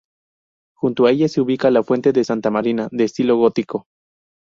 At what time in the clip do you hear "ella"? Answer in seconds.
1.11-1.27